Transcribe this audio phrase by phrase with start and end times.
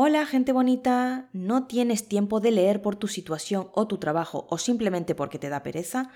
[0.00, 4.56] Hola gente bonita, ¿no tienes tiempo de leer por tu situación o tu trabajo o
[4.56, 6.10] simplemente porque te da pereza?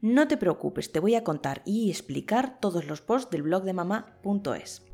[0.00, 3.74] No te preocupes, te voy a contar y explicar todos los posts del blog de
[3.74, 4.84] mamá.es.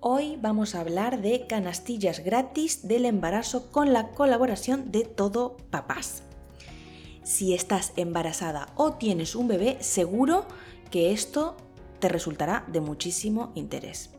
[0.00, 6.24] Hoy vamos a hablar de canastillas gratis del embarazo con la colaboración de Todo Papás.
[7.22, 10.44] Si estás embarazada o tienes un bebé, seguro
[10.90, 11.56] que esto
[12.00, 14.10] te resultará de muchísimo interés.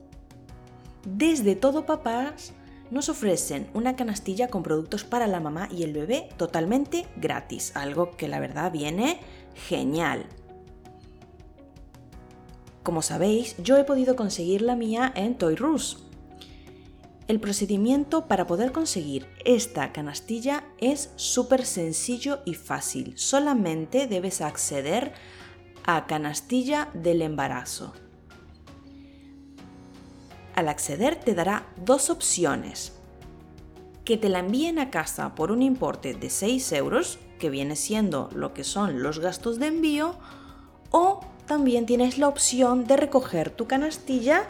[1.05, 2.55] Desde Todo Papás
[2.95, 8.15] nos ofrecen una canastilla con productos para la mamá y el bebé totalmente gratis, algo
[8.15, 9.19] que la verdad viene
[9.67, 10.25] genial.
[12.83, 15.57] Como sabéis, yo he podido conseguir la mía en Toy
[17.27, 23.17] El procedimiento para poder conseguir esta canastilla es súper sencillo y fácil.
[23.17, 25.11] Solamente debes acceder
[25.85, 27.93] a canastilla del embarazo.
[30.55, 32.93] Al acceder te dará dos opciones.
[34.05, 38.29] Que te la envíen a casa por un importe de 6 euros, que viene siendo
[38.33, 40.15] lo que son los gastos de envío,
[40.91, 44.43] o también tienes la opción de recoger tu canastilla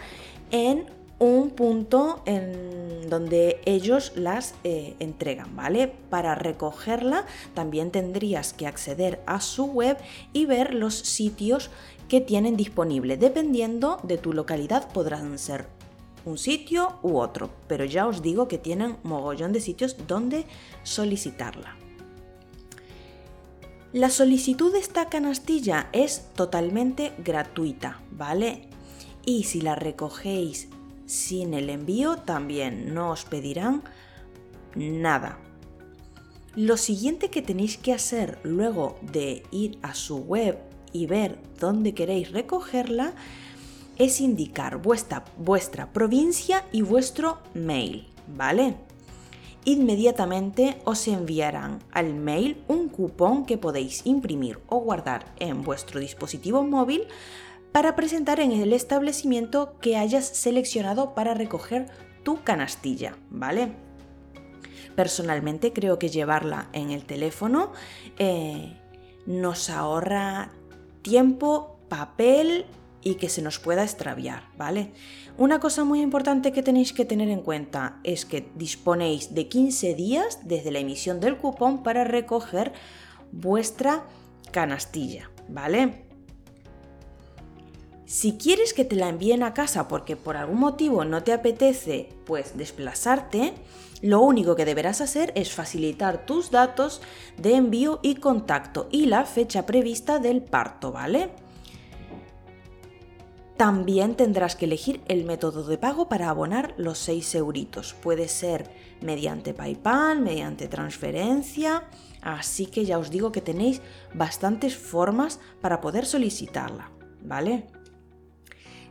[0.52, 0.86] en
[1.18, 5.92] un punto en donde ellos las eh, entregan, ¿vale?
[6.10, 9.98] Para recogerla también tendrías que acceder a su web
[10.34, 11.72] y ver los sitios
[12.10, 13.18] que tienen disponible.
[13.18, 15.68] Dependiendo de tu localidad podrán ser
[16.26, 20.46] un sitio u otro, pero ya os digo que tienen mogollón de sitios donde
[20.84, 21.78] solicitarla.
[23.94, 28.68] La solicitud de esta canastilla es totalmente gratuita, ¿vale?
[29.26, 30.68] Y si la recogéis
[31.06, 33.84] sin el envío, también no os pedirán
[34.76, 35.40] nada.
[36.56, 40.58] Lo siguiente que tenéis que hacer luego de ir a su web
[40.92, 43.14] y ver dónde queréis recogerla
[43.98, 48.76] es indicar vuestra, vuestra provincia y vuestro mail, ¿vale?
[49.66, 56.64] Inmediatamente os enviarán al mail un cupón que podéis imprimir o guardar en vuestro dispositivo
[56.64, 57.08] móvil
[57.72, 61.88] para presentar en el establecimiento que hayas seleccionado para recoger
[62.24, 63.74] tu canastilla, ¿vale?
[64.96, 67.74] Personalmente creo que llevarla en el teléfono
[68.18, 68.80] eh,
[69.26, 70.52] nos ahorra
[71.02, 72.66] tiempo, papel
[73.06, 74.92] y que se nos pueda extraviar, ¿vale?
[75.38, 79.94] Una cosa muy importante que tenéis que tener en cuenta es que disponéis de 15
[79.94, 82.74] días desde la emisión del cupón para recoger
[83.32, 84.08] vuestra
[84.52, 86.04] canastilla, ¿vale?
[88.06, 92.10] Si quieres que te la envíen a casa porque por algún motivo no te apetece
[92.26, 93.54] pues desplazarte,
[94.02, 97.02] lo único que deberás hacer es facilitar tus datos
[97.38, 101.45] de envío y contacto y la fecha prevista del parto, ¿vale?
[103.58, 107.94] También tendrás que elegir el método de pago para abonar los 6 euritos.
[107.94, 108.70] Puede ser
[109.02, 111.88] mediante PayPal, mediante transferencia,
[112.22, 113.82] así que ya os digo que tenéis
[114.14, 117.68] bastantes formas para poder solicitarla, ¿vale?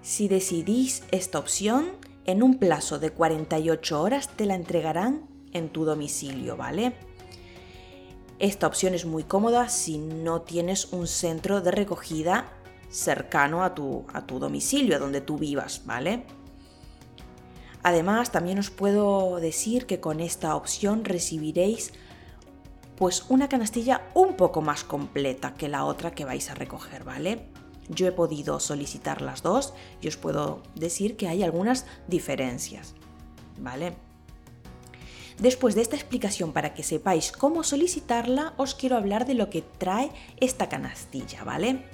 [0.01, 1.93] Si decidís esta opción,
[2.25, 6.95] en un plazo de 48 horas te la entregarán en tu domicilio, ¿vale?
[8.39, 12.51] Esta opción es muy cómoda si no tienes un centro de recogida
[12.95, 16.25] cercano a tu, a tu domicilio, a donde tú vivas, ¿vale?
[17.83, 21.93] Además, también os puedo decir que con esta opción recibiréis
[22.97, 27.49] pues una canastilla un poco más completa que la otra que vais a recoger, ¿vale?
[27.89, 32.95] Yo he podido solicitar las dos y os puedo decir que hay algunas diferencias,
[33.59, 33.97] ¿vale?
[35.39, 39.63] Después de esta explicación para que sepáis cómo solicitarla, os quiero hablar de lo que
[39.63, 41.85] trae esta canastilla, ¿vale?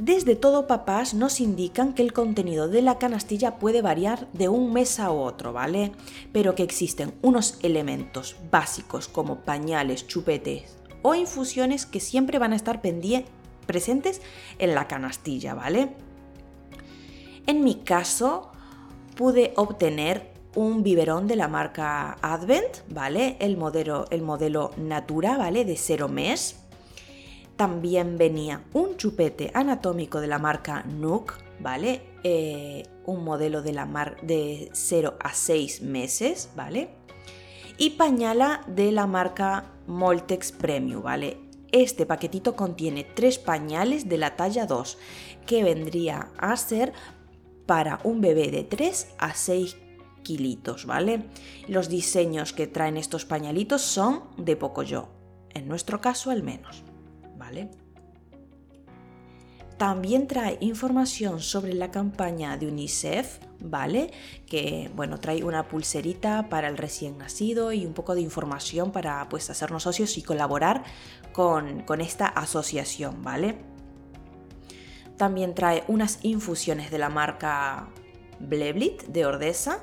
[0.00, 4.72] Desde Todo Papás nos indican que el contenido de la canastilla puede variar de un
[4.72, 5.92] mes a otro, ¿vale?
[6.32, 12.56] Pero que existen unos elementos básicos como pañales, chupetes o infusiones que siempre van a
[12.56, 12.80] estar
[13.66, 14.22] presentes
[14.58, 15.94] en la canastilla, ¿vale?
[17.46, 18.52] En mi caso,
[19.16, 23.36] pude obtener un biberón de la marca Advent, ¿vale?
[23.38, 25.66] El modelo, el modelo Natura, ¿vale?
[25.66, 26.59] De cero mes
[27.60, 32.00] también venía un chupete anatómico de la marca Nook, ¿vale?
[32.24, 36.88] Eh, un modelo de, la mar de 0 a 6 meses, ¿vale?
[37.76, 41.36] Y pañala de la marca Moltex Premium, ¿vale?
[41.70, 44.96] Este paquetito contiene tres pañales de la talla 2,
[45.44, 46.94] que vendría a ser
[47.66, 49.76] para un bebé de 3 a 6
[50.22, 51.24] kilitos, ¿vale?
[51.68, 55.10] Los diseños que traen estos pañalitos son de poco yo,
[55.50, 56.84] en nuestro caso al menos.
[59.78, 64.10] También trae información sobre la campaña de UNICEF ¿vale?
[64.46, 69.28] Que bueno, trae una pulserita para el recién nacido y un poco de información para
[69.28, 70.84] pues hacernos socios y colaborar
[71.32, 73.56] con, con esta asociación, ¿vale?
[75.16, 77.88] También trae unas infusiones de la marca
[78.38, 79.80] Bleblit de Ordesa.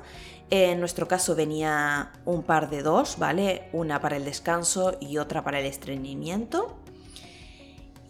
[0.50, 3.68] En nuestro caso venía un par de dos, ¿vale?
[3.72, 6.77] Una para el descanso y otra para el estreñimiento.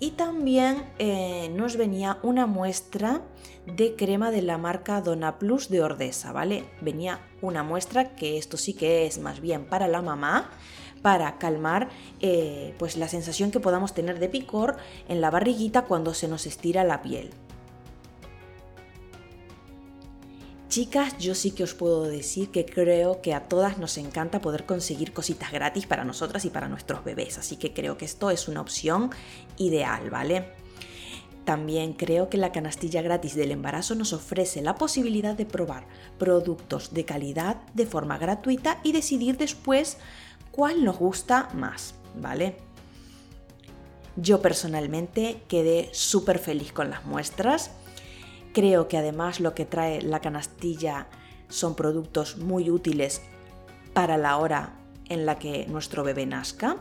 [0.01, 3.23] Y también eh, nos venía una muestra
[3.67, 6.65] de crema de la marca Dona Plus de Ordesa, ¿vale?
[6.81, 10.51] Venía una muestra que esto sí que es más bien para la mamá,
[11.03, 11.89] para calmar
[12.21, 14.77] eh, pues la sensación que podamos tener de picor
[15.09, 17.31] en la barriguita cuando se nos estira la piel.
[20.69, 24.67] Chicas, yo sí que os puedo decir que creo que a todas nos encanta poder
[24.67, 28.49] conseguir cositas gratis para nosotras y para nuestros bebés, así que creo que esto es
[28.49, 29.11] una opción
[29.57, 30.53] ideal, ¿vale?
[31.47, 35.87] También creo que la canastilla gratis del embarazo nos ofrece la posibilidad de probar
[36.19, 39.97] productos de calidad de forma gratuita y decidir después
[40.51, 42.59] cuál nos gusta más, ¿vale?
[44.17, 47.71] Yo personalmente quedé súper feliz con las muestras
[48.53, 51.09] Creo que además lo que trae la canastilla
[51.49, 53.23] son productos muy útiles
[53.93, 54.75] para la hora
[55.09, 56.77] en la que nuestro bebé nazca.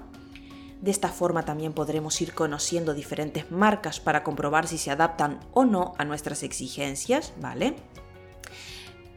[0.81, 5.65] De esta forma también podremos ir conociendo diferentes marcas para comprobar si se adaptan o
[5.65, 7.75] no a nuestras exigencias, ¿vale?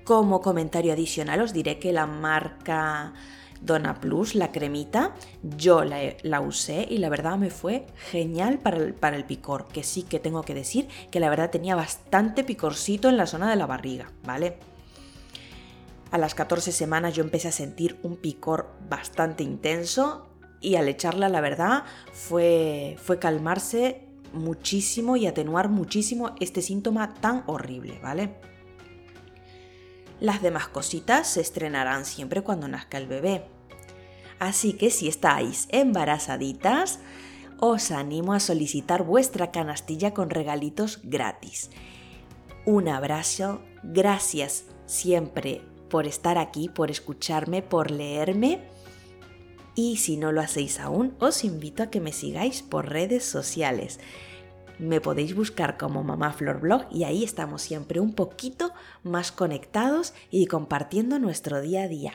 [0.04, 3.12] Como comentario adicional os diré que la marca
[3.60, 8.94] Dona Plus, la cremita, yo la, usé y la verdad me fue genial para el,
[8.94, 13.08] para el, picor, que sí que tengo que decir que la verdad tenía bastante picorcito
[13.08, 14.56] en la zona de la barriga, ¿vale?
[16.10, 20.26] A las 14 semanas yo empecé a sentir un picor bastante intenso
[20.60, 27.44] y al echarla la verdad fue, fue calmarse muchísimo y atenuar muchísimo este síntoma tan
[27.46, 28.34] horrible, ¿vale?
[30.20, 33.44] Las demás cositas se estrenarán siempre cuando nazca el bebé.
[34.38, 37.00] Así que si estáis embarazaditas,
[37.58, 41.70] os animo a solicitar vuestra canastilla con regalitos gratis.
[42.64, 48.60] Un abrazo, gracias siempre por estar aquí, por escucharme, por leerme.
[49.74, 54.00] Y si no lo hacéis aún, os invito a que me sigáis por redes sociales.
[54.80, 58.72] Me podéis buscar como Mamá Flor Blog y ahí estamos siempre un poquito
[59.02, 62.12] más conectados y compartiendo nuestro día a día.